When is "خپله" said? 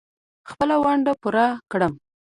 0.49-0.75